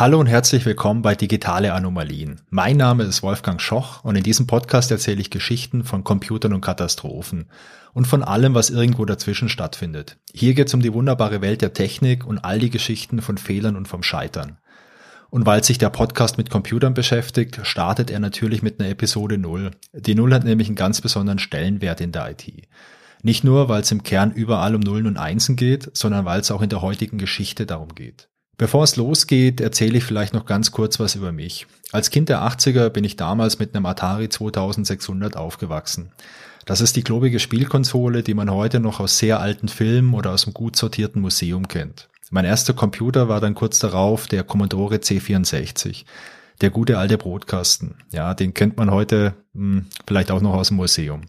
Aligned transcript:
Hallo 0.00 0.20
und 0.20 0.28
herzlich 0.28 0.64
willkommen 0.64 1.02
bei 1.02 1.16
Digitale 1.16 1.72
Anomalien. 1.72 2.40
Mein 2.50 2.76
Name 2.76 3.02
ist 3.02 3.24
Wolfgang 3.24 3.60
Schoch 3.60 4.04
und 4.04 4.14
in 4.14 4.22
diesem 4.22 4.46
Podcast 4.46 4.92
erzähle 4.92 5.20
ich 5.20 5.28
Geschichten 5.28 5.82
von 5.82 6.04
Computern 6.04 6.52
und 6.52 6.60
Katastrophen 6.60 7.46
und 7.94 8.06
von 8.06 8.22
allem, 8.22 8.54
was 8.54 8.70
irgendwo 8.70 9.04
dazwischen 9.06 9.48
stattfindet. 9.48 10.16
Hier 10.32 10.54
geht 10.54 10.68
es 10.68 10.74
um 10.74 10.82
die 10.82 10.94
wunderbare 10.94 11.40
Welt 11.40 11.62
der 11.62 11.72
Technik 11.72 12.24
und 12.24 12.38
all 12.38 12.60
die 12.60 12.70
Geschichten 12.70 13.20
von 13.20 13.38
Fehlern 13.38 13.74
und 13.74 13.88
vom 13.88 14.04
Scheitern. 14.04 14.58
Und 15.30 15.46
weil 15.46 15.64
sich 15.64 15.78
der 15.78 15.90
Podcast 15.90 16.38
mit 16.38 16.48
Computern 16.48 16.94
beschäftigt, 16.94 17.58
startet 17.64 18.12
er 18.12 18.20
natürlich 18.20 18.62
mit 18.62 18.78
einer 18.78 18.90
Episode 18.90 19.36
Null. 19.36 19.72
Die 19.94 20.14
Null 20.14 20.32
hat 20.32 20.44
nämlich 20.44 20.68
einen 20.68 20.76
ganz 20.76 21.00
besonderen 21.00 21.40
Stellenwert 21.40 22.00
in 22.00 22.12
der 22.12 22.30
IT. 22.30 22.46
Nicht 23.24 23.42
nur, 23.42 23.68
weil 23.68 23.80
es 23.80 23.90
im 23.90 24.04
Kern 24.04 24.30
überall 24.30 24.76
um 24.76 24.80
Nullen 24.80 25.08
und 25.08 25.16
Einsen 25.16 25.56
geht, 25.56 25.90
sondern 25.92 26.24
weil 26.24 26.38
es 26.38 26.52
auch 26.52 26.62
in 26.62 26.68
der 26.68 26.82
heutigen 26.82 27.18
Geschichte 27.18 27.66
darum 27.66 27.96
geht. 27.96 28.27
Bevor 28.58 28.82
es 28.82 28.96
losgeht, 28.96 29.60
erzähle 29.60 29.98
ich 29.98 30.04
vielleicht 30.04 30.34
noch 30.34 30.44
ganz 30.44 30.72
kurz 30.72 30.98
was 30.98 31.14
über 31.14 31.30
mich. 31.30 31.68
Als 31.92 32.10
Kind 32.10 32.28
der 32.28 32.42
80er 32.42 32.88
bin 32.88 33.04
ich 33.04 33.14
damals 33.14 33.60
mit 33.60 33.74
einem 33.74 33.86
Atari 33.86 34.28
2600 34.28 35.36
aufgewachsen. 35.36 36.10
Das 36.66 36.80
ist 36.80 36.96
die 36.96 37.04
klobige 37.04 37.38
Spielkonsole, 37.38 38.24
die 38.24 38.34
man 38.34 38.50
heute 38.50 38.80
noch 38.80 38.98
aus 38.98 39.16
sehr 39.16 39.38
alten 39.38 39.68
Filmen 39.68 40.12
oder 40.12 40.32
aus 40.32 40.44
einem 40.44 40.54
gut 40.54 40.74
sortierten 40.74 41.22
Museum 41.22 41.68
kennt. 41.68 42.08
Mein 42.30 42.44
erster 42.44 42.74
Computer 42.74 43.28
war 43.28 43.40
dann 43.40 43.54
kurz 43.54 43.78
darauf 43.78 44.26
der 44.26 44.42
Commodore 44.42 44.96
C64. 44.96 46.04
Der 46.60 46.70
gute 46.70 46.98
alte 46.98 47.16
Brotkasten. 47.16 47.94
Ja, 48.10 48.34
den 48.34 48.54
kennt 48.54 48.76
man 48.76 48.90
heute 48.90 49.34
hm, 49.54 49.86
vielleicht 50.06 50.32
auch 50.32 50.42
noch 50.42 50.54
aus 50.54 50.68
dem 50.68 50.78
Museum. 50.78 51.22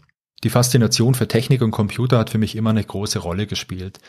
Die 0.43 0.49
Faszination 0.49 1.13
für 1.13 1.27
Technik 1.27 1.61
und 1.61 1.71
Computer 1.71 2.17
hat 2.17 2.31
für 2.31 2.39
mich 2.39 2.55
immer 2.55 2.71
eine 2.71 2.83
große 2.83 3.19
Rolle 3.19 3.45
gespielt. 3.45 3.99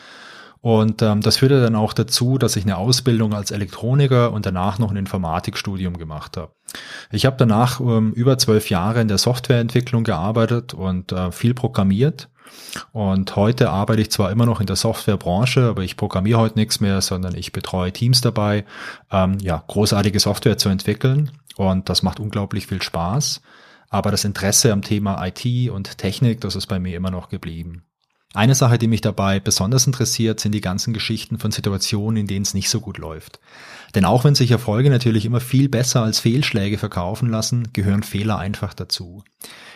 Und 0.61 1.01
ähm, 1.01 1.21
das 1.21 1.37
führte 1.37 1.59
dann 1.59 1.75
auch 1.75 1.93
dazu, 1.93 2.37
dass 2.37 2.55
ich 2.55 2.63
eine 2.63 2.77
Ausbildung 2.77 3.33
als 3.33 3.49
Elektroniker 3.49 4.31
und 4.31 4.45
danach 4.45 4.77
noch 4.77 4.91
ein 4.91 4.97
Informatikstudium 4.97 5.97
gemacht 5.97 6.37
habe. 6.37 6.53
Ich 7.11 7.25
habe 7.25 7.35
danach 7.37 7.79
ähm, 7.79 8.13
über 8.13 8.37
zwölf 8.37 8.69
Jahre 8.69 9.01
in 9.01 9.07
der 9.07 9.17
Softwareentwicklung 9.17 10.03
gearbeitet 10.03 10.75
und 10.75 11.11
äh, 11.11 11.31
viel 11.31 11.55
programmiert. 11.55 12.29
Und 12.91 13.35
heute 13.35 13.69
arbeite 13.71 14.01
ich 14.01 14.11
zwar 14.11 14.31
immer 14.31 14.45
noch 14.45 14.59
in 14.59 14.67
der 14.67 14.75
Softwarebranche, 14.75 15.63
aber 15.69 15.83
ich 15.83 15.97
programmiere 15.97 16.39
heute 16.39 16.59
nichts 16.59 16.79
mehr, 16.79 17.01
sondern 17.01 17.35
ich 17.35 17.53
betreue 17.53 17.91
Teams 17.91 18.21
dabei, 18.21 18.65
ähm, 19.11 19.37
ja, 19.41 19.63
großartige 19.65 20.19
Software 20.19 20.57
zu 20.57 20.69
entwickeln. 20.69 21.31
Und 21.55 21.89
das 21.89 22.03
macht 22.03 22.19
unglaublich 22.19 22.67
viel 22.67 22.81
Spaß. 22.81 23.41
Aber 23.89 24.11
das 24.11 24.25
Interesse 24.25 24.71
am 24.71 24.83
Thema 24.83 25.25
IT 25.25 25.69
und 25.69 25.97
Technik, 25.97 26.39
das 26.41 26.55
ist 26.55 26.67
bei 26.67 26.79
mir 26.79 26.95
immer 26.95 27.11
noch 27.11 27.29
geblieben. 27.29 27.83
Eine 28.33 28.55
Sache, 28.55 28.77
die 28.77 28.87
mich 28.87 29.01
dabei 29.01 29.41
besonders 29.41 29.85
interessiert, 29.87 30.39
sind 30.39 30.53
die 30.53 30.61
ganzen 30.61 30.93
Geschichten 30.93 31.37
von 31.37 31.51
Situationen, 31.51 32.21
in 32.21 32.27
denen 32.27 32.43
es 32.43 32.53
nicht 32.53 32.69
so 32.69 32.79
gut 32.79 32.97
läuft. 32.97 33.39
Denn 33.93 34.05
auch 34.05 34.23
wenn 34.23 34.35
sich 34.35 34.51
Erfolge 34.51 34.89
natürlich 34.89 35.25
immer 35.25 35.41
viel 35.41 35.67
besser 35.67 36.01
als 36.01 36.19
Fehlschläge 36.21 36.77
verkaufen 36.77 37.29
lassen, 37.29 37.73
gehören 37.73 38.03
Fehler 38.03 38.37
einfach 38.39 38.73
dazu. 38.73 39.23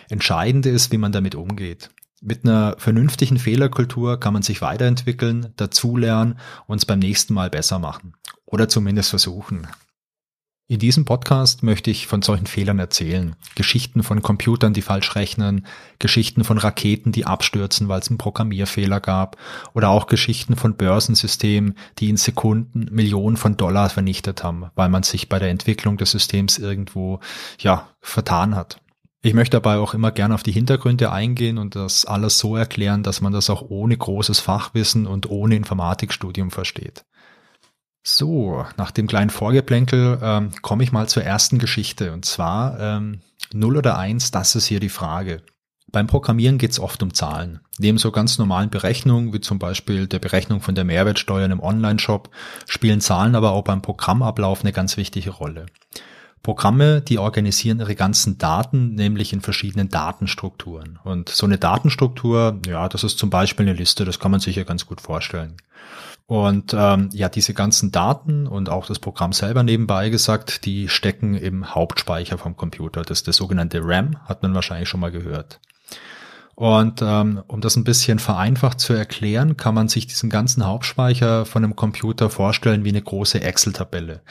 Entscheidend 0.08 0.64
ist, 0.64 0.90
wie 0.90 0.98
man 0.98 1.12
damit 1.12 1.34
umgeht. 1.34 1.90
Mit 2.22 2.44
einer 2.44 2.76
vernünftigen 2.78 3.38
Fehlerkultur 3.38 4.18
kann 4.18 4.32
man 4.32 4.42
sich 4.42 4.62
weiterentwickeln, 4.62 5.52
dazulernen 5.56 6.38
und 6.66 6.78
es 6.78 6.86
beim 6.86 6.98
nächsten 6.98 7.34
Mal 7.34 7.50
besser 7.50 7.78
machen. 7.78 8.14
Oder 8.46 8.70
zumindest 8.70 9.10
versuchen. 9.10 9.66
In 10.68 10.80
diesem 10.80 11.04
Podcast 11.04 11.62
möchte 11.62 11.92
ich 11.92 12.08
von 12.08 12.22
solchen 12.22 12.48
Fehlern 12.48 12.80
erzählen. 12.80 13.36
Geschichten 13.54 14.02
von 14.02 14.20
Computern, 14.20 14.72
die 14.72 14.82
falsch 14.82 15.14
rechnen, 15.14 15.64
Geschichten 16.00 16.42
von 16.42 16.58
Raketen, 16.58 17.12
die 17.12 17.24
abstürzen, 17.24 17.86
weil 17.86 18.00
es 18.00 18.08
einen 18.08 18.18
Programmierfehler 18.18 18.98
gab, 18.98 19.36
oder 19.74 19.90
auch 19.90 20.08
Geschichten 20.08 20.56
von 20.56 20.76
Börsensystemen, 20.76 21.76
die 21.98 22.08
in 22.08 22.16
Sekunden 22.16 22.88
Millionen 22.90 23.36
von 23.36 23.56
Dollar 23.56 23.90
vernichtet 23.90 24.42
haben, 24.42 24.64
weil 24.74 24.88
man 24.88 25.04
sich 25.04 25.28
bei 25.28 25.38
der 25.38 25.50
Entwicklung 25.50 25.98
des 25.98 26.10
Systems 26.10 26.58
irgendwo, 26.58 27.20
ja, 27.60 27.88
vertan 28.00 28.56
hat. 28.56 28.80
Ich 29.22 29.34
möchte 29.34 29.56
dabei 29.56 29.78
auch 29.78 29.94
immer 29.94 30.10
gerne 30.10 30.34
auf 30.34 30.42
die 30.42 30.52
Hintergründe 30.52 31.12
eingehen 31.12 31.58
und 31.58 31.76
das 31.76 32.06
alles 32.06 32.40
so 32.40 32.56
erklären, 32.56 33.04
dass 33.04 33.20
man 33.20 33.32
das 33.32 33.50
auch 33.50 33.62
ohne 33.62 33.96
großes 33.96 34.40
Fachwissen 34.40 35.06
und 35.06 35.30
ohne 35.30 35.54
Informatikstudium 35.54 36.50
versteht. 36.50 37.04
So, 38.08 38.64
nach 38.76 38.92
dem 38.92 39.08
kleinen 39.08 39.30
Vorgeplänkel 39.30 40.20
ähm, 40.22 40.52
komme 40.62 40.84
ich 40.84 40.92
mal 40.92 41.08
zur 41.08 41.24
ersten 41.24 41.58
Geschichte. 41.58 42.12
Und 42.12 42.24
zwar 42.24 42.78
ähm, 42.78 43.20
0 43.52 43.78
oder 43.78 43.98
1, 43.98 44.30
das 44.30 44.54
ist 44.54 44.66
hier 44.66 44.78
die 44.78 44.90
Frage. 44.90 45.42
Beim 45.90 46.06
Programmieren 46.06 46.56
geht 46.56 46.70
es 46.70 46.78
oft 46.78 47.02
um 47.02 47.14
Zahlen. 47.14 47.58
Neben 47.78 47.98
so 47.98 48.12
ganz 48.12 48.38
normalen 48.38 48.70
Berechnungen, 48.70 49.32
wie 49.32 49.40
zum 49.40 49.58
Beispiel 49.58 50.06
der 50.06 50.20
Berechnung 50.20 50.60
von 50.60 50.76
der 50.76 50.84
Mehrwertsteuer 50.84 51.50
im 51.50 51.58
Online-Shop, 51.58 52.30
spielen 52.68 53.00
Zahlen 53.00 53.34
aber 53.34 53.50
auch 53.50 53.64
beim 53.64 53.82
Programmablauf 53.82 54.62
eine 54.62 54.72
ganz 54.72 54.96
wichtige 54.96 55.30
Rolle. 55.30 55.66
Programme, 56.44 57.00
die 57.00 57.18
organisieren 57.18 57.80
ihre 57.80 57.96
ganzen 57.96 58.38
Daten, 58.38 58.94
nämlich 58.94 59.32
in 59.32 59.40
verschiedenen 59.40 59.88
Datenstrukturen. 59.88 61.00
Und 61.02 61.28
so 61.28 61.44
eine 61.44 61.58
Datenstruktur, 61.58 62.60
ja, 62.68 62.88
das 62.88 63.02
ist 63.02 63.18
zum 63.18 63.30
Beispiel 63.30 63.66
eine 63.66 63.76
Liste, 63.76 64.04
das 64.04 64.20
kann 64.20 64.30
man 64.30 64.38
sich 64.38 64.54
ja 64.54 64.62
ganz 64.62 64.86
gut 64.86 65.00
vorstellen. 65.00 65.56
Und 66.26 66.74
ähm, 66.76 67.08
ja, 67.12 67.28
diese 67.28 67.54
ganzen 67.54 67.92
Daten 67.92 68.48
und 68.48 68.68
auch 68.68 68.86
das 68.86 68.98
Programm 68.98 69.32
selber 69.32 69.62
nebenbei 69.62 70.08
gesagt, 70.08 70.64
die 70.64 70.88
stecken 70.88 71.34
im 71.34 71.74
Hauptspeicher 71.74 72.36
vom 72.36 72.56
Computer. 72.56 73.02
Das 73.02 73.18
ist 73.18 73.26
der 73.28 73.34
sogenannte 73.34 73.80
RAM, 73.82 74.16
hat 74.24 74.42
man 74.42 74.54
wahrscheinlich 74.54 74.88
schon 74.88 75.00
mal 75.00 75.12
gehört. 75.12 75.60
Und 76.56 77.02
ähm, 77.02 77.42
um 77.48 77.60
das 77.60 77.76
ein 77.76 77.84
bisschen 77.84 78.18
vereinfacht 78.18 78.80
zu 78.80 78.94
erklären, 78.94 79.58
kann 79.58 79.74
man 79.74 79.88
sich 79.88 80.06
diesen 80.06 80.30
ganzen 80.30 80.66
Hauptspeicher 80.66 81.44
von 81.44 81.62
einem 81.62 81.76
Computer 81.76 82.30
vorstellen 82.30 82.82
wie 82.82 82.88
eine 82.88 83.02
große 83.02 83.42
Excel-Tabelle. 83.42 84.22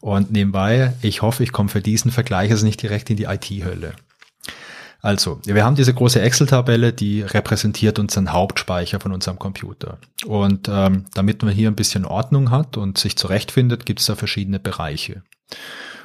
Und 0.00 0.30
nebenbei, 0.30 0.92
ich 1.00 1.22
hoffe, 1.22 1.42
ich 1.42 1.52
komme 1.52 1.70
für 1.70 1.80
diesen 1.80 2.10
Vergleich 2.10 2.50
also 2.50 2.66
nicht 2.66 2.82
direkt 2.82 3.08
in 3.08 3.16
die 3.16 3.24
IT-Hölle. 3.24 3.94
Also, 5.02 5.40
wir 5.44 5.64
haben 5.64 5.76
diese 5.76 5.94
große 5.94 6.20
Excel-Tabelle, 6.20 6.92
die 6.92 7.22
repräsentiert 7.22 7.98
unseren 7.98 8.32
Hauptspeicher 8.32 9.00
von 9.00 9.12
unserem 9.12 9.38
Computer. 9.38 9.98
Und 10.26 10.68
ähm, 10.70 11.06
damit 11.14 11.42
man 11.42 11.54
hier 11.54 11.70
ein 11.70 11.76
bisschen 11.76 12.04
Ordnung 12.04 12.50
hat 12.50 12.76
und 12.76 12.98
sich 12.98 13.16
zurechtfindet, 13.16 13.86
gibt 13.86 14.00
es 14.00 14.06
da 14.06 14.14
verschiedene 14.14 14.60
Bereiche. 14.60 15.22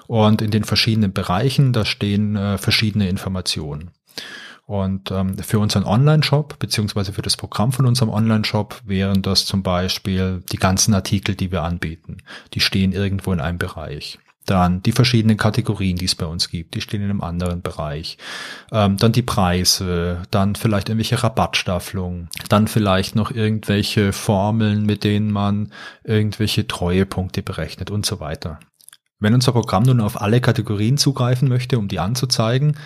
Und 0.08 0.42
in 0.42 0.52
den 0.52 0.64
verschiedenen 0.64 1.14
Bereichen, 1.14 1.74
da 1.74 1.84
stehen 1.84 2.36
äh, 2.36 2.58
verschiedene 2.58 3.10
Informationen. 3.10 3.92
Und 4.66 5.12
ähm, 5.12 5.38
für 5.38 5.60
unseren 5.60 5.84
Online-Shop 5.84 6.58
beziehungsweise 6.58 7.14
für 7.14 7.22
das 7.22 7.38
Programm 7.38 7.72
von 7.72 7.86
unserem 7.86 8.10
Online-Shop 8.10 8.82
wären 8.86 9.22
das 9.22 9.46
zum 9.46 9.62
Beispiel 9.62 10.44
die 10.52 10.58
ganzen 10.58 10.94
Artikel, 10.94 11.36
die 11.36 11.52
wir 11.52 11.62
anbieten. 11.64 12.18
Die 12.54 12.60
stehen 12.60 12.92
irgendwo 12.92 13.32
in 13.32 13.40
einem 13.40 13.60
Bereich. 13.60 14.18
Dann 14.46 14.84
die 14.84 14.92
verschiedenen 14.92 15.38
Kategorien, 15.38 15.98
die 15.98 16.06
es 16.06 16.16
bei 16.16 16.26
uns 16.26 16.50
gibt, 16.50 16.76
die 16.76 16.82
stehen 16.82 17.02
in 17.02 17.10
einem 17.10 17.22
anderen 17.22 17.62
Bereich. 17.62 18.18
Ähm, 18.72 18.98
dann 18.98 19.12
die 19.12 19.24
Preise, 19.24 20.22
dann 20.30 20.56
vielleicht 20.56 20.90
irgendwelche 20.90 21.24
Rabattstaffelungen, 21.24 22.30
dann 22.50 22.68
vielleicht 22.68 23.16
noch 23.16 23.32
irgendwelche 23.32 24.14
Formeln, 24.14 24.86
mit 24.86 25.04
denen 25.04 25.32
man 25.32 25.72
irgendwelche 26.04 26.68
Treuepunkte 26.68 27.42
berechnet 27.42 27.90
und 27.90 28.06
so 28.06 28.20
weiter. 28.20 28.60
Wenn 29.20 29.34
unser 29.34 29.54
Programm 29.54 29.84
nun 29.84 30.02
auf 30.02 30.22
alle 30.22 30.42
Kategorien 30.42 30.98
zugreifen 30.98 31.48
möchte, 31.48 31.80
um 31.80 31.88
die 31.88 32.00
anzuzeigen, 32.00 32.78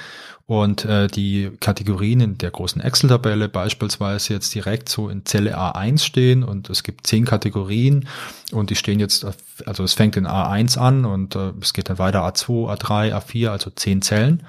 und 0.49 0.83
äh, 0.83 1.07
die 1.07 1.51
Kategorien 1.59 2.21
in 2.21 2.37
der 2.39 2.49
großen 2.49 2.81
Excel-Tabelle 2.81 3.49
beispielsweise 3.49 4.33
jetzt 4.33 4.55
direkt 4.55 4.89
so 4.89 5.07
in 5.07 5.23
Zelle 5.23 5.55
A1 5.55 5.99
stehen 5.99 6.43
und 6.43 6.71
es 6.71 6.81
gibt 6.81 7.05
zehn 7.05 7.23
Kategorien 7.23 8.07
und 8.51 8.71
die 8.71 8.75
stehen 8.75 8.99
jetzt, 8.99 9.27
also 9.67 9.83
es 9.83 9.93
fängt 9.93 10.17
in 10.17 10.25
A1 10.25 10.79
an 10.79 11.05
und 11.05 11.35
äh, 11.35 11.51
es 11.61 11.73
geht 11.73 11.91
dann 11.91 11.99
weiter 11.99 12.27
A2, 12.27 12.75
A3, 12.75 13.13
A4, 13.13 13.49
also 13.49 13.69
zehn 13.69 14.01
Zellen. 14.01 14.41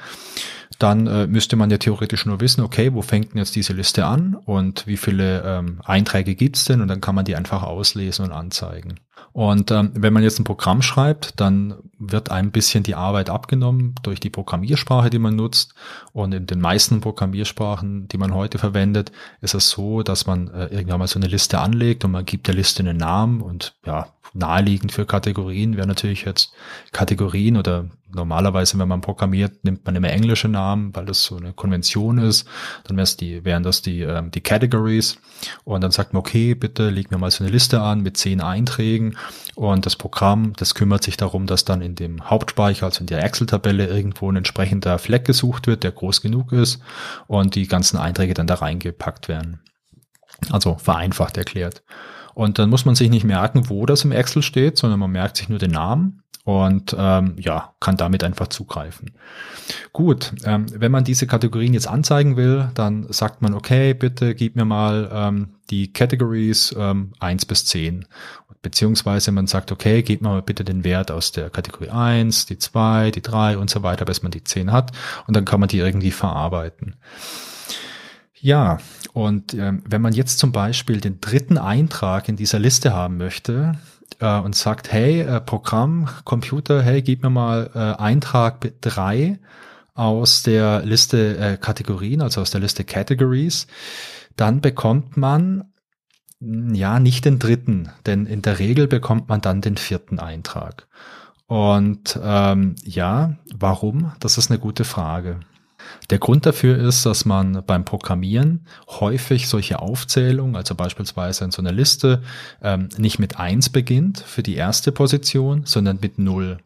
Dann 0.79 1.07
äh, 1.07 1.27
müsste 1.27 1.57
man 1.57 1.69
ja 1.69 1.77
theoretisch 1.77 2.25
nur 2.25 2.41
wissen, 2.41 2.63
okay, 2.63 2.95
wo 2.95 3.03
fängt 3.03 3.33
denn 3.33 3.39
jetzt 3.39 3.55
diese 3.55 3.75
Liste 3.75 4.07
an 4.07 4.35
und 4.47 4.87
wie 4.87 4.97
viele 4.97 5.43
ähm, 5.45 5.83
Einträge 5.85 6.35
gibt's 6.35 6.65
denn 6.65 6.81
und 6.81 6.89
dann 6.89 7.03
kann 7.03 7.15
man 7.15 7.27
die 7.27 7.37
einfach 7.37 7.63
auslesen 7.63 8.25
und 8.25 8.33
anzeigen. 8.33 8.95
Und 9.33 9.71
ähm, 9.71 9.93
wenn 9.95 10.13
man 10.13 10.23
jetzt 10.23 10.41
ein 10.41 10.45
Programm 10.45 10.83
schreibt, 10.83 11.39
dann 11.39 11.75
wird 11.99 12.31
ein 12.31 12.51
bisschen 12.51 12.83
die 12.83 12.95
Arbeit 12.95 13.31
abgenommen 13.31 13.95
durch 14.03 14.19
die 14.19 14.31
Programmiersprache, 14.31 15.11
die 15.11 15.19
man 15.19 15.37
nutzt. 15.37 15.75
Und 16.13 16.33
in 16.33 16.47
den 16.47 16.61
meisten 16.61 17.01
Programmiersprachen, 17.01 18.09
die 18.09 18.19
man 18.19 18.35
heute 18.35 18.59
verwendet, 18.59 19.13
ist 19.41 19.55
es 19.55 19.71
so, 19.71 20.03
dass 20.03 20.27
man 20.27 20.49
äh, 20.49 20.67
irgendwann 20.67 20.99
mal 20.99 21.09
so 21.09 21.19
eine 21.19 21.29
Liste 21.29 21.61
anlegt 21.61 22.05
und 22.05 22.11
man 22.11 22.25
gibt 22.25 22.47
der 22.47 22.55
Liste 22.55 22.83
einen 22.83 22.97
Namen 22.97 23.41
und 23.41 23.75
ja, 23.85 24.09
naheliegend 24.33 24.93
für 24.93 25.07
Kategorien 25.07 25.77
wäre 25.77 25.87
natürlich 25.87 26.25
jetzt 26.25 26.53
Kategorien 26.93 27.57
oder 27.57 27.91
normalerweise, 28.15 28.79
wenn 28.79 28.89
man 28.89 29.01
programmiert, 29.01 29.65
nimmt 29.65 29.85
man 29.85 29.97
immer 29.97 30.11
englische 30.11 30.49
Namen, 30.49 30.95
weil 30.95 31.07
das 31.07 31.25
so 31.25 31.37
eine 31.37 31.53
Konvention 31.53 32.19
ist. 32.19 32.47
Dann 32.85 32.97
wär's 32.97 33.17
die, 33.17 33.45
wären 33.45 33.63
das 33.63 33.83
die, 33.83 34.03
ähm, 34.03 34.31
die 34.31 34.41
Categories. 34.41 35.19
Und 35.65 35.83
dann 35.83 35.91
sagt 35.91 36.13
man, 36.13 36.21
okay, 36.21 36.55
bitte 36.55 36.91
leg 36.91 37.11
mir 37.11 37.19
mal 37.19 37.31
so 37.31 37.45
eine 37.45 37.53
Liste 37.53 37.81
an 37.81 38.01
mit 38.01 38.17
zehn 38.17 38.41
Einträgen. 38.41 39.17
Und 39.55 39.87
das 39.87 39.97
Programm, 39.97 40.53
das 40.57 40.75
kümmert 40.75 41.03
sich 41.03 41.17
darum, 41.17 41.47
dass 41.47 41.65
dann 41.65 41.83
in 41.83 41.95
dem 41.95 42.29
Hauptspeicher, 42.29 42.87
also 42.87 43.01
in 43.01 43.07
der 43.07 43.25
Excel-Tabelle, 43.25 43.87
irgendwo 43.87 44.31
ein 44.31 44.37
entsprechender 44.37 44.99
Fleck 44.99 45.25
gesucht 45.25 45.67
wird, 45.67 45.85
der 45.85 45.93
groß 45.93 46.21
genug 46.21 46.53
ist 46.53 46.81
und 47.27 47.55
die 47.55 47.67
ganzen 47.67 47.97
Einträge 47.97 48.35
dann 48.35 48.47
da 48.47 48.55
reingepackt 48.55 49.29
werden. 49.29 49.61
Also 50.51 50.77
vereinfacht 50.77 51.37
erklärt. 51.37 51.83
Und 52.41 52.59
dann 52.59 52.71
muss 52.71 52.87
man 52.87 52.95
sich 52.95 53.11
nicht 53.11 53.25
merken, 53.25 53.69
wo 53.69 53.85
das 53.85 54.03
im 54.03 54.13
Excel 54.13 54.41
steht, 54.41 54.79
sondern 54.79 54.99
man 54.99 55.11
merkt 55.11 55.37
sich 55.37 55.51
nur 55.51 55.59
den 55.59 55.73
Namen 55.73 56.23
und 56.45 56.97
ähm, 56.99 57.35
ja, 57.37 57.75
kann 57.81 57.99
damit 57.99 58.25
einfach 58.25 58.47
zugreifen. 58.47 59.11
Gut, 59.93 60.33
ähm, 60.45 60.65
wenn 60.75 60.91
man 60.91 61.05
diese 61.05 61.27
Kategorien 61.27 61.75
jetzt 61.75 61.87
anzeigen 61.87 62.39
will, 62.39 62.71
dann 62.73 63.05
sagt 63.13 63.43
man, 63.43 63.53
okay, 63.53 63.93
bitte 63.93 64.35
gib 64.35 64.57
mir 64.57 64.65
mal 64.65 65.11
ähm, 65.13 65.49
die 65.69 65.93
Categories 65.93 66.75
ähm, 66.79 67.13
1 67.21 67.45
bis 67.45 67.67
10. 67.67 68.07
Beziehungsweise 68.63 69.33
man 69.33 69.47
sagt, 69.47 69.71
okay, 69.71 70.03
gib 70.03 70.23
mir 70.23 70.31
mal 70.31 70.41
bitte 70.41 70.65
den 70.65 70.83
Wert 70.83 71.11
aus 71.11 71.33
der 71.33 71.51
Kategorie 71.51 71.91
1, 71.91 72.47
die 72.47 72.57
2, 72.57 73.11
die 73.11 73.21
3 73.21 73.59
und 73.59 73.69
so 73.69 73.83
weiter, 73.83 74.07
bis 74.07 74.23
man 74.23 74.33
die 74.33 74.45
10 74.45 74.73
hat 74.73 74.93
und 75.27 75.37
dann 75.37 75.45
kann 75.45 75.61
man 75.61 75.69
die 75.69 75.79
irgendwie 75.79 76.11
verarbeiten. 76.11 76.97
Ja, 78.41 78.79
und 79.13 79.55
ähm, 79.55 79.83
wenn 79.87 80.01
man 80.01 80.13
jetzt 80.13 80.39
zum 80.39 80.53
Beispiel 80.53 81.01
den 81.01 81.21
dritten 81.21 81.59
Eintrag 81.59 82.29
in 82.29 82.37
dieser 82.37 82.59
Liste 82.59 82.95
haben 82.95 83.19
möchte, 83.19 83.79
äh, 84.19 84.39
und 84.39 84.55
sagt, 84.55 84.93
hey, 84.93 85.21
äh, 85.21 85.41
Programm, 85.41 86.09
Computer, 86.25 86.83
hey, 86.83 87.03
gib 87.03 87.23
mir 87.23 87.31
mal 87.31 87.71
äh, 87.75 88.01
Eintrag 88.01 88.73
drei 88.81 89.39
aus 89.95 90.43
der 90.43 90.83
Liste 90.85 91.37
äh, 91.37 91.57
Kategorien, 91.57 92.23
also 92.23 92.41
aus 92.41 92.51
der 92.51 92.61
Liste 92.61 92.85
Categories, 92.85 93.67
dann 94.37 94.61
bekommt 94.61 95.17
man 95.17 95.65
ja 96.41 97.01
nicht 97.01 97.27
den 97.27 97.39
dritten, 97.39 97.91
denn 98.07 98.25
in 98.25 98.41
der 98.41 98.59
Regel 98.59 98.87
bekommt 98.87 99.29
man 99.29 99.43
dann 99.43 99.61
den 99.61 99.77
vierten 99.77 100.19
Eintrag. 100.19 100.89
Und 101.47 102.19
ähm, 102.23 102.77
ja, 102.83 103.37
warum? 103.55 104.13
Das 104.21 104.39
ist 104.39 104.51
eine 104.51 104.59
gute 104.59 104.85
Frage. 104.85 105.41
Der 106.11 106.19
Grund 106.19 106.47
dafür 106.47 106.79
ist, 106.79 107.07
dass 107.07 107.25
man 107.25 107.63
beim 107.67 107.85
Programmieren 107.85 108.67
häufig 108.89 109.49
solche 109.49 109.81
Aufzählungen, 109.81 110.57
also 110.57 110.75
beispielsweise 110.75 111.45
in 111.45 111.51
so 111.51 111.63
einer 111.63 111.73
Liste, 111.73 112.23
ähm, 112.63 112.89
nicht 112.97 113.19
mit 113.19 113.39
eins 113.39 113.69
beginnt 113.69 114.21
für 114.21 114.43
die 114.43 114.57
erste 114.57 114.93
Position, 114.93 115.63
sondern 115.65 115.99
mit 116.01 116.19
null. 116.19 116.59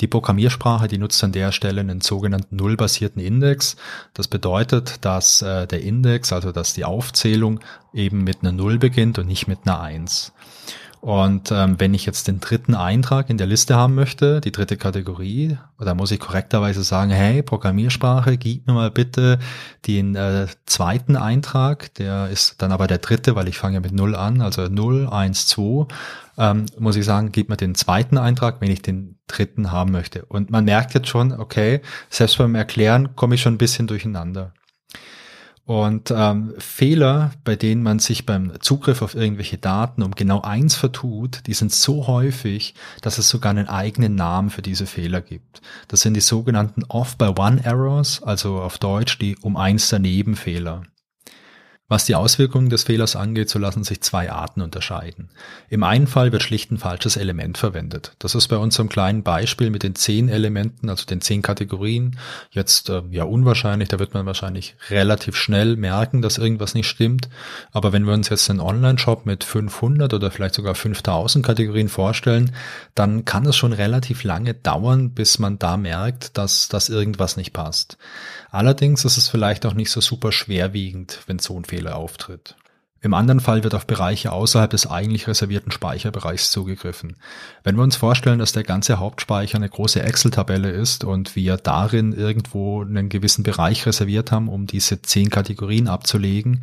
Die 0.00 0.06
Programmiersprache, 0.06 0.88
die 0.88 0.98
nutzt 0.98 1.22
an 1.22 1.32
der 1.32 1.52
Stelle 1.52 1.80
einen 1.80 2.00
sogenannten 2.00 2.56
nullbasierten 2.56 3.22
Index. 3.22 3.76
Das 4.14 4.26
bedeutet, 4.26 5.04
dass 5.04 5.42
äh, 5.42 5.66
der 5.66 5.82
Index, 5.82 6.32
also 6.32 6.50
dass 6.50 6.72
die 6.72 6.84
Aufzählung 6.84 7.60
eben 7.92 8.24
mit 8.24 8.38
einer 8.40 8.52
Null 8.52 8.78
beginnt 8.78 9.18
und 9.18 9.26
nicht 9.26 9.46
mit 9.48 9.60
einer 9.64 9.80
Eins. 9.80 10.32
Und 11.02 11.50
ähm, 11.50 11.80
wenn 11.80 11.94
ich 11.94 12.06
jetzt 12.06 12.28
den 12.28 12.38
dritten 12.38 12.76
Eintrag 12.76 13.28
in 13.28 13.36
der 13.36 13.48
Liste 13.48 13.74
haben 13.74 13.96
möchte, 13.96 14.40
die 14.40 14.52
dritte 14.52 14.76
Kategorie, 14.76 15.58
da 15.80 15.94
muss 15.96 16.12
ich 16.12 16.20
korrekterweise 16.20 16.84
sagen, 16.84 17.10
hey, 17.10 17.42
Programmiersprache, 17.42 18.38
gib 18.38 18.68
mir 18.68 18.74
mal 18.74 18.92
bitte 18.92 19.40
den 19.88 20.14
äh, 20.14 20.46
zweiten 20.64 21.16
Eintrag, 21.16 21.92
der 21.94 22.28
ist 22.28 22.62
dann 22.62 22.70
aber 22.70 22.86
der 22.86 22.98
dritte, 22.98 23.34
weil 23.34 23.48
ich 23.48 23.58
fange 23.58 23.74
ja 23.74 23.80
mit 23.80 23.90
0 23.90 24.14
an, 24.14 24.40
also 24.42 24.68
0, 24.68 25.08
1, 25.08 25.48
2, 25.48 25.88
ähm, 26.38 26.66
muss 26.78 26.94
ich 26.94 27.04
sagen, 27.04 27.32
gib 27.32 27.48
mir 27.48 27.56
den 27.56 27.74
zweiten 27.74 28.16
Eintrag, 28.16 28.60
wenn 28.60 28.70
ich 28.70 28.82
den 28.82 29.18
dritten 29.26 29.72
haben 29.72 29.90
möchte. 29.90 30.24
Und 30.26 30.50
man 30.50 30.64
merkt 30.64 30.94
jetzt 30.94 31.08
schon, 31.08 31.32
okay, 31.32 31.80
selbst 32.10 32.38
beim 32.38 32.54
Erklären 32.54 33.16
komme 33.16 33.34
ich 33.34 33.42
schon 33.42 33.54
ein 33.54 33.58
bisschen 33.58 33.88
durcheinander. 33.88 34.52
Und 35.64 36.12
ähm, 36.14 36.54
Fehler, 36.58 37.30
bei 37.44 37.54
denen 37.54 37.82
man 37.82 38.00
sich 38.00 38.26
beim 38.26 38.60
Zugriff 38.60 39.00
auf 39.00 39.14
irgendwelche 39.14 39.58
Daten 39.58 40.02
um 40.02 40.12
genau 40.12 40.42
eins 40.42 40.74
vertut, 40.74 41.46
die 41.46 41.54
sind 41.54 41.72
so 41.72 42.08
häufig, 42.08 42.74
dass 43.00 43.18
es 43.18 43.28
sogar 43.28 43.50
einen 43.50 43.68
eigenen 43.68 44.16
Namen 44.16 44.50
für 44.50 44.62
diese 44.62 44.86
Fehler 44.86 45.20
gibt. 45.20 45.62
Das 45.86 46.00
sind 46.00 46.14
die 46.14 46.20
sogenannten 46.20 46.82
Off-by-One-Errors, 46.84 48.22
also 48.24 48.60
auf 48.60 48.78
Deutsch 48.78 49.18
die 49.18 49.36
um 49.38 49.56
eins 49.56 49.88
daneben 49.88 50.34
Fehler. 50.34 50.82
Was 51.92 52.06
die 52.06 52.14
Auswirkungen 52.14 52.70
des 52.70 52.84
Fehlers 52.84 53.16
angeht, 53.16 53.50
so 53.50 53.58
lassen 53.58 53.84
sich 53.84 54.00
zwei 54.00 54.32
Arten 54.32 54.62
unterscheiden. 54.62 55.28
Im 55.68 55.82
einen 55.82 56.06
Fall 56.06 56.32
wird 56.32 56.42
schlicht 56.42 56.70
ein 56.70 56.78
falsches 56.78 57.18
Element 57.18 57.58
verwendet. 57.58 58.12
Das 58.18 58.34
ist 58.34 58.48
bei 58.48 58.56
unserem 58.56 58.88
kleinen 58.88 59.22
Beispiel 59.22 59.68
mit 59.68 59.82
den 59.82 59.94
zehn 59.94 60.30
Elementen, 60.30 60.88
also 60.88 61.04
den 61.04 61.20
zehn 61.20 61.42
Kategorien, 61.42 62.18
jetzt 62.50 62.88
äh, 62.88 63.02
ja 63.10 63.24
unwahrscheinlich. 63.24 63.90
Da 63.90 63.98
wird 63.98 64.14
man 64.14 64.24
wahrscheinlich 64.24 64.74
relativ 64.88 65.36
schnell 65.36 65.76
merken, 65.76 66.22
dass 66.22 66.38
irgendwas 66.38 66.72
nicht 66.72 66.88
stimmt. 66.88 67.28
Aber 67.72 67.92
wenn 67.92 68.06
wir 68.06 68.14
uns 68.14 68.30
jetzt 68.30 68.48
einen 68.48 68.60
Online-Shop 68.60 69.26
mit 69.26 69.44
500 69.44 70.14
oder 70.14 70.30
vielleicht 70.30 70.54
sogar 70.54 70.74
5000 70.74 71.44
Kategorien 71.44 71.90
vorstellen, 71.90 72.52
dann 72.94 73.26
kann 73.26 73.44
es 73.44 73.54
schon 73.54 73.74
relativ 73.74 74.24
lange 74.24 74.54
dauern, 74.54 75.10
bis 75.10 75.38
man 75.38 75.58
da 75.58 75.76
merkt, 75.76 76.38
dass, 76.38 76.68
dass 76.68 76.88
irgendwas 76.88 77.36
nicht 77.36 77.52
passt. 77.52 77.98
Allerdings 78.50 79.06
ist 79.06 79.16
es 79.16 79.28
vielleicht 79.28 79.64
auch 79.64 79.72
nicht 79.72 79.90
so 79.90 80.02
super 80.02 80.30
schwerwiegend, 80.30 81.20
wenn 81.26 81.38
so 81.38 81.56
ein 81.58 81.64
Fehler 81.64 81.81
auftritt. 81.88 82.56
Im 83.04 83.14
anderen 83.14 83.40
Fall 83.40 83.64
wird 83.64 83.74
auf 83.74 83.86
Bereiche 83.88 84.30
außerhalb 84.30 84.70
des 84.70 84.86
eigentlich 84.86 85.26
reservierten 85.26 85.72
Speicherbereichs 85.72 86.52
zugegriffen. 86.52 87.16
Wenn 87.64 87.74
wir 87.74 87.82
uns 87.82 87.96
vorstellen, 87.96 88.38
dass 88.38 88.52
der 88.52 88.62
ganze 88.62 89.00
Hauptspeicher 89.00 89.56
eine 89.56 89.68
große 89.68 90.00
Excel-Tabelle 90.00 90.70
ist 90.70 91.02
und 91.02 91.34
wir 91.34 91.56
darin 91.56 92.12
irgendwo 92.12 92.82
einen 92.82 93.08
gewissen 93.08 93.42
Bereich 93.42 93.84
reserviert 93.86 94.30
haben, 94.30 94.48
um 94.48 94.68
diese 94.68 95.02
zehn 95.02 95.30
Kategorien 95.30 95.88
abzulegen, 95.88 96.62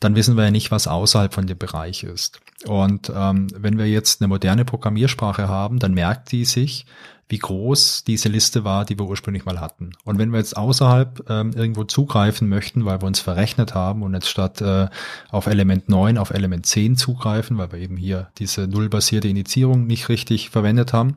dann 0.00 0.16
wissen 0.16 0.36
wir 0.36 0.44
ja 0.44 0.50
nicht, 0.50 0.70
was 0.70 0.88
außerhalb 0.88 1.34
von 1.34 1.46
dem 1.46 1.58
Bereich 1.58 2.02
ist. 2.02 2.40
Und 2.66 3.12
ähm, 3.14 3.48
wenn 3.54 3.76
wir 3.76 3.86
jetzt 3.86 4.22
eine 4.22 4.28
moderne 4.28 4.64
Programmiersprache 4.64 5.48
haben, 5.48 5.78
dann 5.78 5.92
merkt 5.92 6.32
die 6.32 6.46
sich, 6.46 6.86
wie 7.28 7.38
groß 7.38 8.04
diese 8.04 8.28
Liste 8.28 8.64
war, 8.64 8.84
die 8.84 8.98
wir 8.98 9.06
ursprünglich 9.06 9.44
mal 9.44 9.60
hatten. 9.60 9.92
Und 10.04 10.18
wenn 10.18 10.30
wir 10.30 10.38
jetzt 10.38 10.56
außerhalb 10.56 11.28
ähm, 11.30 11.52
irgendwo 11.54 11.84
zugreifen 11.84 12.48
möchten, 12.48 12.84
weil 12.84 13.00
wir 13.00 13.06
uns 13.06 13.20
verrechnet 13.20 13.74
haben 13.74 14.02
und 14.02 14.14
jetzt 14.14 14.28
statt 14.28 14.60
äh, 14.60 14.88
auf 15.30 15.46
Element 15.46 15.88
9 15.88 16.18
auf 16.18 16.30
Element 16.30 16.66
10 16.66 16.96
zugreifen, 16.96 17.56
weil 17.56 17.72
wir 17.72 17.78
eben 17.78 17.96
hier 17.96 18.28
diese 18.38 18.68
nullbasierte 18.68 19.28
Initiierung 19.28 19.86
nicht 19.86 20.08
richtig 20.08 20.50
verwendet 20.50 20.92
haben, 20.92 21.16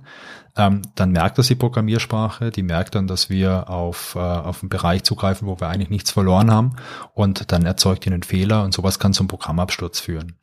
ähm, 0.55 0.81
dann 0.95 1.11
merkt 1.11 1.37
das 1.37 1.47
die 1.47 1.55
Programmiersprache, 1.55 2.51
die 2.51 2.63
merkt 2.63 2.95
dann, 2.95 3.07
dass 3.07 3.29
wir 3.29 3.69
auf, 3.69 4.15
äh, 4.15 4.19
auf 4.19 4.63
einen 4.63 4.69
Bereich 4.69 5.03
zugreifen, 5.03 5.47
wo 5.47 5.59
wir 5.59 5.67
eigentlich 5.67 5.89
nichts 5.89 6.11
verloren 6.11 6.51
haben 6.51 6.75
und 7.13 7.51
dann 7.51 7.65
erzeugt 7.65 8.05
die 8.05 8.09
einen 8.09 8.23
Fehler 8.23 8.63
und 8.63 8.73
sowas 8.73 8.97
kann 8.97 9.13
zum 9.13 9.27
Programmabsturz 9.27 9.99
führen. 9.99 10.35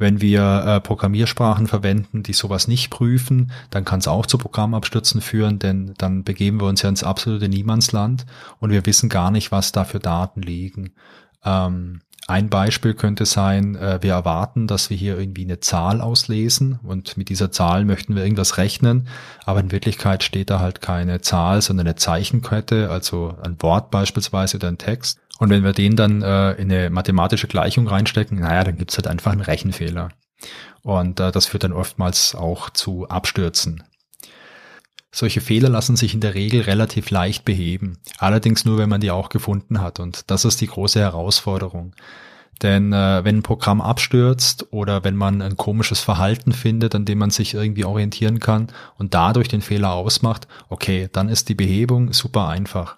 Wenn 0.00 0.22
wir 0.22 0.64
äh, 0.66 0.80
Programmiersprachen 0.80 1.66
verwenden, 1.66 2.22
die 2.22 2.32
sowas 2.32 2.68
nicht 2.68 2.88
prüfen, 2.88 3.52
dann 3.68 3.84
kann 3.84 3.98
es 4.00 4.08
auch 4.08 4.24
zu 4.24 4.38
Programmabstürzen 4.38 5.20
führen, 5.20 5.58
denn 5.58 5.92
dann 5.98 6.24
begeben 6.24 6.58
wir 6.58 6.68
uns 6.68 6.80
ja 6.80 6.88
ins 6.88 7.04
absolute 7.04 7.50
Niemandsland 7.50 8.24
und 8.60 8.70
wir 8.70 8.86
wissen 8.86 9.10
gar 9.10 9.30
nicht, 9.30 9.52
was 9.52 9.72
da 9.72 9.84
für 9.84 9.98
Daten 9.98 10.40
liegen. 10.40 10.92
Ähm, 11.44 12.00
ein 12.26 12.48
Beispiel 12.48 12.94
könnte 12.94 13.26
sein, 13.26 13.76
äh, 13.76 13.98
wir 14.00 14.12
erwarten, 14.12 14.66
dass 14.66 14.88
wir 14.88 14.96
hier 14.96 15.18
irgendwie 15.18 15.44
eine 15.44 15.60
Zahl 15.60 16.00
auslesen 16.00 16.80
und 16.82 17.18
mit 17.18 17.28
dieser 17.28 17.52
Zahl 17.52 17.84
möchten 17.84 18.14
wir 18.14 18.22
irgendwas 18.22 18.56
rechnen, 18.56 19.06
aber 19.44 19.60
in 19.60 19.70
Wirklichkeit 19.70 20.22
steht 20.22 20.48
da 20.48 20.60
halt 20.60 20.80
keine 20.80 21.20
Zahl, 21.20 21.60
sondern 21.60 21.88
eine 21.88 21.96
Zeichenkette, 21.96 22.88
also 22.88 23.34
ein 23.42 23.60
Wort 23.60 23.90
beispielsweise 23.90 24.56
oder 24.56 24.68
ein 24.68 24.78
Text. 24.78 25.20
Und 25.40 25.48
wenn 25.48 25.64
wir 25.64 25.72
den 25.72 25.96
dann 25.96 26.20
äh, 26.20 26.52
in 26.52 26.70
eine 26.70 26.90
mathematische 26.90 27.48
Gleichung 27.48 27.88
reinstecken, 27.88 28.40
naja, 28.40 28.62
dann 28.62 28.76
gibt's 28.76 28.98
halt 28.98 29.06
einfach 29.06 29.32
einen 29.32 29.40
Rechenfehler. 29.40 30.10
Und 30.82 31.18
äh, 31.18 31.32
das 31.32 31.46
führt 31.46 31.64
dann 31.64 31.72
oftmals 31.72 32.34
auch 32.34 32.68
zu 32.68 33.08
Abstürzen. 33.08 33.82
Solche 35.10 35.40
Fehler 35.40 35.70
lassen 35.70 35.96
sich 35.96 36.12
in 36.12 36.20
der 36.20 36.34
Regel 36.34 36.60
relativ 36.60 37.08
leicht 37.08 37.46
beheben, 37.46 37.98
allerdings 38.18 38.66
nur, 38.66 38.76
wenn 38.76 38.90
man 38.90 39.00
die 39.00 39.10
auch 39.10 39.30
gefunden 39.30 39.80
hat. 39.80 39.98
Und 39.98 40.30
das 40.30 40.44
ist 40.44 40.60
die 40.60 40.66
große 40.66 41.00
Herausforderung. 41.00 41.94
Denn 42.60 42.92
äh, 42.92 43.24
wenn 43.24 43.38
ein 43.38 43.42
Programm 43.42 43.80
abstürzt 43.80 44.66
oder 44.72 45.04
wenn 45.04 45.16
man 45.16 45.40
ein 45.40 45.56
komisches 45.56 46.00
Verhalten 46.00 46.52
findet, 46.52 46.94
an 46.94 47.06
dem 47.06 47.16
man 47.16 47.30
sich 47.30 47.54
irgendwie 47.54 47.86
orientieren 47.86 48.40
kann 48.40 48.66
und 48.98 49.14
dadurch 49.14 49.48
den 49.48 49.62
Fehler 49.62 49.94
ausmacht, 49.94 50.46
okay, 50.68 51.08
dann 51.10 51.30
ist 51.30 51.48
die 51.48 51.54
Behebung 51.54 52.12
super 52.12 52.48
einfach. 52.48 52.96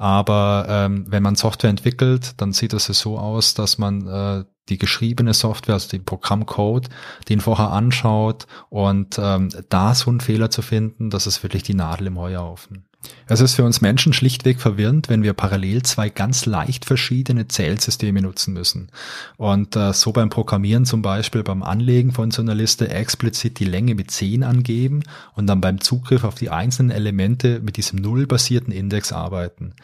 Aber 0.00 0.64
ähm, 0.66 1.04
wenn 1.08 1.22
man 1.22 1.36
Software 1.36 1.68
entwickelt, 1.68 2.32
dann 2.38 2.54
sieht 2.54 2.72
es 2.72 2.86
so 2.86 3.18
aus, 3.18 3.52
dass 3.52 3.76
man 3.76 4.06
äh, 4.06 4.44
die 4.70 4.78
geschriebene 4.78 5.34
Software, 5.34 5.74
also 5.74 5.90
den 5.90 6.06
Programmcode, 6.06 6.88
den 7.28 7.42
vorher 7.42 7.70
anschaut 7.70 8.46
und 8.70 9.20
ähm, 9.22 9.50
da 9.68 9.94
so 9.94 10.08
einen 10.08 10.20
Fehler 10.20 10.48
zu 10.48 10.62
finden, 10.62 11.10
das 11.10 11.26
ist 11.26 11.42
wirklich 11.42 11.64
die 11.64 11.74
Nadel 11.74 12.06
im 12.06 12.18
Heuhaufen. 12.18 12.86
Es 13.32 13.40
ist 13.40 13.54
für 13.54 13.62
uns 13.62 13.80
Menschen 13.80 14.12
schlichtweg 14.12 14.60
verwirrend, 14.60 15.08
wenn 15.08 15.22
wir 15.22 15.34
parallel 15.34 15.84
zwei 15.84 16.08
ganz 16.08 16.46
leicht 16.46 16.84
verschiedene 16.84 17.46
Zählsysteme 17.46 18.22
nutzen 18.22 18.52
müssen. 18.52 18.88
Und 19.36 19.76
äh, 19.76 19.92
so 19.92 20.10
beim 20.10 20.30
Programmieren 20.30 20.84
zum 20.84 21.00
Beispiel 21.00 21.44
beim 21.44 21.62
Anlegen 21.62 22.10
von 22.10 22.32
so 22.32 22.42
einer 22.42 22.56
Liste 22.56 22.88
explizit 22.88 23.60
die 23.60 23.66
Länge 23.66 23.94
mit 23.94 24.10
10 24.10 24.42
angeben 24.42 25.04
und 25.36 25.46
dann 25.46 25.60
beim 25.60 25.80
Zugriff 25.80 26.24
auf 26.24 26.34
die 26.34 26.50
einzelnen 26.50 26.90
Elemente 26.90 27.60
mit 27.60 27.76
diesem 27.76 28.00
nullbasierten 28.00 28.72
Index 28.72 29.12
arbeiten. 29.12 29.74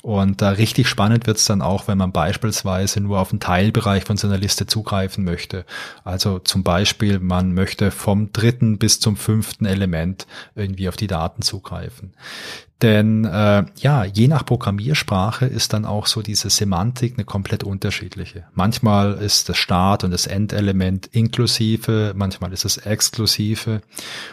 Und 0.00 0.40
äh, 0.40 0.46
richtig 0.46 0.88
spannend 0.88 1.26
wird 1.26 1.36
es 1.36 1.44
dann 1.44 1.60
auch, 1.60 1.86
wenn 1.88 1.98
man 1.98 2.10
beispielsweise 2.10 3.02
nur 3.02 3.18
auf 3.18 3.32
einen 3.32 3.40
Teilbereich 3.40 4.04
von 4.04 4.16
so 4.16 4.28
einer 4.28 4.38
Liste 4.38 4.66
zugreifen 4.66 5.24
möchte. 5.24 5.66
Also 6.04 6.38
zum 6.38 6.62
Beispiel, 6.62 7.18
man 7.18 7.52
möchte 7.52 7.90
vom 7.90 8.32
dritten 8.32 8.78
bis 8.78 8.98
zum 8.98 9.18
fünften 9.18 9.66
Element 9.66 10.26
irgendwie 10.54 10.88
auf 10.88 10.96
die 10.96 11.06
Daten 11.06 11.42
zugreifen. 11.42 12.14
Denn 12.84 13.24
äh, 13.24 13.64
ja, 13.76 14.04
je 14.04 14.28
nach 14.28 14.44
Programmiersprache 14.44 15.46
ist 15.46 15.72
dann 15.72 15.86
auch 15.86 16.04
so 16.04 16.20
diese 16.20 16.50
Semantik 16.50 17.14
eine 17.14 17.24
komplett 17.24 17.64
unterschiedliche. 17.64 18.44
Manchmal 18.52 19.14
ist 19.14 19.48
das 19.48 19.56
Start- 19.56 20.04
und 20.04 20.10
das 20.10 20.26
Endelement 20.26 21.06
inklusive, 21.06 22.12
manchmal 22.14 22.52
ist 22.52 22.66
es 22.66 22.76
exklusive 22.76 23.80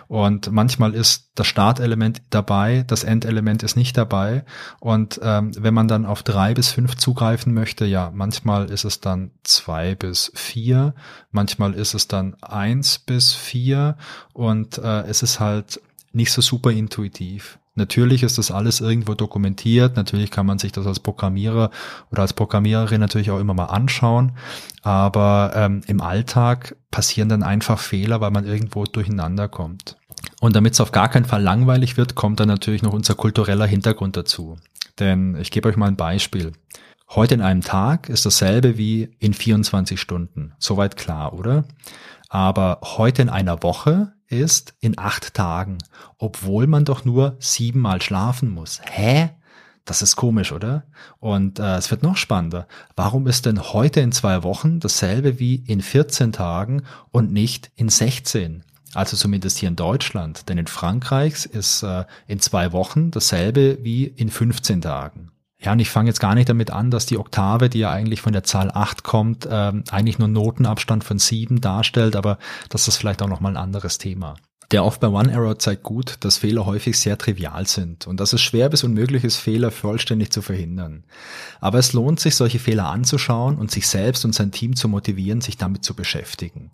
und 0.10 0.52
manchmal 0.52 0.96
ist 0.96 1.32
das 1.36 1.48
Startelement 1.48 2.24
dabei, 2.30 2.84
das 2.86 3.06
Endelement 3.06 3.64
ist 3.64 3.78
nicht 3.78 3.96
dabei. 3.96 4.44
Und 4.82 5.22
ähm, 5.24 5.52
wenn 5.58 5.74
man 5.74 5.88
dann 5.88 6.06
auf 6.06 6.22
drei 6.22 6.54
bis 6.54 6.74
fünf 6.74 6.98
zugreifen 6.98 7.54
möchte, 7.54 7.86
ja, 7.86 8.12
manchmal 8.14 8.70
ist 8.70 8.84
es 8.84 9.00
dann 9.00 9.32
zwei 9.44 9.96
bis 9.96 10.30
vier, 10.36 10.94
manchmal 11.32 11.74
ist 11.74 11.94
es 11.94 12.10
dann 12.10 12.36
eins 12.42 13.00
bis 13.00 13.34
vier 13.34 13.96
und 14.34 14.78
äh, 14.78 15.04
es 15.04 15.24
ist 15.24 15.40
halt 15.40 15.80
nicht 16.12 16.34
so 16.34 16.42
super 16.42 16.72
intuitiv. 16.72 17.61
Natürlich 17.76 18.24
ist 18.24 18.38
das 18.38 18.52
alles 18.52 18.82
irgendwo 18.82 19.14
dokumentiert. 19.14 19.96
Natürlich 19.96 20.30
kann 20.30 20.46
man 20.46 20.60
sich 20.60 20.74
das 20.74 20.86
als 20.86 21.00
Programmierer 21.00 21.72
oder 22.12 22.22
als 22.22 22.34
Programmiererin 22.34 23.00
natürlich 23.00 23.32
auch 23.32 23.40
immer 23.40 23.54
mal 23.54 23.66
anschauen. 23.66 24.34
Aber 24.82 25.54
ähm, 25.56 25.82
im 25.88 26.02
Alltag 26.02 26.76
passieren 26.92 27.30
dann 27.30 27.44
einfach 27.44 27.80
Fehler, 27.80 28.20
weil 28.20 28.32
man 28.32 28.46
irgendwo 28.46 28.84
durcheinander 28.84 29.48
kommt. 29.48 29.98
Und 30.42 30.56
damit 30.56 30.74
es 30.74 30.82
auf 30.82 30.92
gar 30.92 31.08
keinen 31.08 31.26
Fall 31.26 31.42
langweilig 31.42 31.96
wird, 31.96 32.16
kommt 32.16 32.40
dann 32.40 32.50
natürlich 32.50 32.82
noch 32.82 32.94
unser 32.94 33.16
kultureller 33.16 33.66
Hintergrund 33.66 34.18
dazu. 34.18 34.58
Denn 35.00 35.38
ich 35.40 35.52
gebe 35.52 35.70
euch 35.70 35.78
mal 35.78 35.88
ein 35.88 35.96
Beispiel. 35.96 36.52
Heute 37.10 37.36
in 37.36 37.42
einem 37.42 37.62
Tag 37.62 38.10
ist 38.10 38.26
dasselbe 38.26 38.78
wie 38.78 39.16
in 39.20 39.34
24 39.34 40.00
Stunden. 40.00 40.54
Soweit 40.60 40.98
klar, 40.98 41.34
oder? 41.34 41.66
Aber 42.30 42.80
heute 42.84 43.22
in 43.22 43.30
einer 43.30 43.64
Woche 43.64 44.14
ist 44.32 44.74
in 44.80 44.98
acht 44.98 45.34
Tagen, 45.34 45.78
obwohl 46.18 46.68
man 46.68 46.86
doch 46.86 47.06
nur 47.06 47.36
siebenmal 47.40 48.02
schlafen 48.02 48.50
muss. 48.50 48.82
Hä? 48.90 49.32
Das 49.86 50.02
ist 50.02 50.16
komisch, 50.16 50.52
oder? 50.52 50.84
Und 51.20 51.60
äh, 51.60 51.76
es 51.76 51.90
wird 51.90 52.04
noch 52.04 52.16
spannender. 52.16 52.68
Warum 52.96 53.28
ist 53.28 53.46
denn 53.46 53.62
heute 53.74 54.00
in 54.00 54.12
zwei 54.12 54.44
Wochen 54.44 54.80
dasselbe 54.80 55.40
wie 55.40 55.56
in 55.56 55.82
14 55.82 56.32
Tagen 56.32 56.84
und 57.12 57.34
nicht 57.34 57.72
in 57.76 57.90
16? 57.90 58.64
Also 58.94 59.18
zumindest 59.18 59.58
hier 59.58 59.70
in 59.70 59.76
Deutschland. 59.76 60.50
Denn 60.50 60.58
in 60.58 60.68
Frankreich 60.68 61.46
ist 61.46 61.84
äh, 61.84 62.06
in 62.28 62.40
zwei 62.40 62.72
Wochen 62.74 63.12
dasselbe 63.12 63.80
wie 63.82 64.06
in 64.06 64.30
15 64.30 64.82
Tagen. 64.82 65.32
Ja, 65.62 65.74
und 65.74 65.80
ich 65.80 65.90
fange 65.90 66.10
jetzt 66.10 66.20
gar 66.20 66.34
nicht 66.34 66.50
damit 66.50 66.72
an, 66.72 66.90
dass 66.90 67.06
die 67.06 67.18
Oktave, 67.18 67.70
die 67.70 67.80
ja 67.80 67.92
eigentlich 67.92 68.22
von 68.22 68.34
der 68.34 68.44
Zahl 68.44 68.72
8 68.72 69.04
kommt, 69.04 69.48
ähm, 69.50 69.84
eigentlich 69.92 70.18
nur 70.18 70.28
Notenabstand 70.28 71.04
von 71.04 71.20
7 71.20 71.62
darstellt, 71.62 72.16
aber 72.16 72.40
das 72.70 72.88
ist 72.88 72.98
vielleicht 72.98 73.22
auch 73.22 73.28
nochmal 73.28 73.54
ein 73.54 73.64
anderes 73.64 74.00
Thema. 74.00 74.36
Der 74.72 74.86
Off 74.86 75.02
by 75.02 75.08
One 75.08 75.30
Error 75.30 75.60
zeigt 75.60 75.84
gut, 75.84 76.16
dass 76.22 76.38
Fehler 76.38 76.66
häufig 76.66 76.98
sehr 76.98 77.18
trivial 77.18 77.68
sind 77.68 78.08
und 78.08 78.22
dass 78.22 78.32
es 78.32 78.42
schwer 78.42 78.70
bis 78.70 78.86
unmöglich 78.86 79.26
ist, 79.26 79.36
Fehler 79.36 79.70
vollständig 79.70 80.32
zu 80.32 80.42
verhindern. 80.42 81.04
Aber 81.60 81.78
es 81.78 81.92
lohnt 81.92 82.22
sich, 82.22 82.38
solche 82.38 82.58
Fehler 82.58 82.88
anzuschauen 82.88 83.58
und 83.58 83.70
sich 83.70 83.88
selbst 83.88 84.24
und 84.24 84.34
sein 84.34 84.52
Team 84.52 84.78
zu 84.78 84.88
motivieren, 84.88 85.42
sich 85.42 85.58
damit 85.58 85.84
zu 85.84 85.94
beschäftigen. 85.94 86.72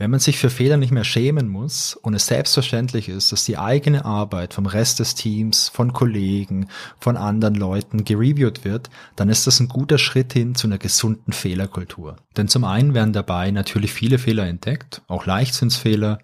Wenn 0.00 0.10
man 0.10 0.18
sich 0.18 0.38
für 0.38 0.48
Fehler 0.48 0.78
nicht 0.78 0.92
mehr 0.92 1.04
schämen 1.04 1.46
muss 1.46 1.94
und 1.94 2.14
es 2.14 2.26
selbstverständlich 2.26 3.10
ist, 3.10 3.32
dass 3.32 3.44
die 3.44 3.58
eigene 3.58 4.06
Arbeit 4.06 4.54
vom 4.54 4.64
Rest 4.64 4.98
des 4.98 5.14
Teams, 5.14 5.68
von 5.68 5.92
Kollegen, 5.92 6.70
von 6.98 7.18
anderen 7.18 7.54
Leuten 7.54 8.04
gereviewt 8.04 8.64
wird, 8.64 8.88
dann 9.14 9.28
ist 9.28 9.46
das 9.46 9.60
ein 9.60 9.68
guter 9.68 9.98
Schritt 9.98 10.32
hin 10.32 10.54
zu 10.54 10.68
einer 10.68 10.78
gesunden 10.78 11.34
Fehlerkultur. 11.34 12.16
Denn 12.34 12.48
zum 12.48 12.64
einen 12.64 12.94
werden 12.94 13.12
dabei 13.12 13.50
natürlich 13.50 13.92
viele 13.92 14.16
Fehler 14.16 14.46
entdeckt, 14.46 15.02
auch 15.06 15.26
Leichtsinnsfehler, 15.26 16.20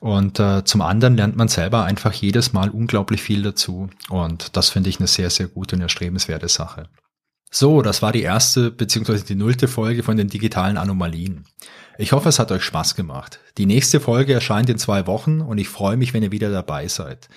und 0.00 0.40
äh, 0.40 0.64
zum 0.64 0.80
anderen 0.80 1.16
lernt 1.16 1.36
man 1.36 1.46
selber 1.46 1.84
einfach 1.84 2.12
jedes 2.12 2.52
Mal 2.52 2.68
unglaublich 2.68 3.22
viel 3.22 3.42
dazu. 3.42 3.90
Und 4.08 4.56
das 4.56 4.70
finde 4.70 4.90
ich 4.90 4.98
eine 4.98 5.06
sehr, 5.06 5.30
sehr 5.30 5.46
gute 5.46 5.76
und 5.76 5.82
erstrebenswerte 5.82 6.48
Sache. 6.48 6.88
So, 7.48 7.82
das 7.82 8.02
war 8.02 8.10
die 8.10 8.22
erste 8.22 8.72
bzw. 8.72 9.20
die 9.20 9.36
nullte 9.36 9.68
Folge 9.68 10.02
von 10.02 10.16
den 10.16 10.26
digitalen 10.26 10.76
Anomalien. 10.76 11.44
Ich 11.96 12.12
hoffe, 12.12 12.28
es 12.28 12.38
hat 12.38 12.50
euch 12.50 12.62
Spaß 12.62 12.96
gemacht. 12.96 13.38
Die 13.56 13.66
nächste 13.66 14.00
Folge 14.00 14.34
erscheint 14.34 14.68
in 14.68 14.78
zwei 14.78 15.06
Wochen 15.06 15.40
und 15.40 15.58
ich 15.58 15.68
freue 15.68 15.96
mich, 15.96 16.12
wenn 16.12 16.22
ihr 16.22 16.32
wieder 16.32 16.50
dabei 16.50 16.88
seid. 16.88 17.28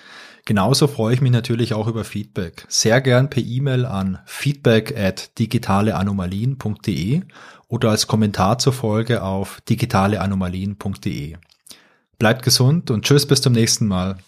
Genauso 0.44 0.86
freue 0.86 1.14
ich 1.14 1.20
mich 1.20 1.30
natürlich 1.30 1.74
auch 1.74 1.86
über 1.86 2.04
Feedback. 2.04 2.64
Sehr 2.68 3.00
gern 3.00 3.30
per 3.30 3.42
E-Mail 3.42 3.84
an 3.86 4.18
feedback 4.24 4.98
at 4.98 5.38
digitaleanomalien.de 5.38 7.22
oder 7.68 7.90
als 7.90 8.06
Kommentar 8.06 8.58
zur 8.58 8.72
Folge 8.72 9.22
auf 9.22 9.60
digitaleanomalien.de. 9.68 11.36
Bleibt 12.18 12.42
gesund 12.42 12.90
und 12.90 13.04
tschüss 13.04 13.26
bis 13.26 13.42
zum 13.42 13.52
nächsten 13.52 13.86
Mal. 13.86 14.18